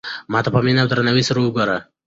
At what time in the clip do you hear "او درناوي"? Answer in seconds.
0.83-1.23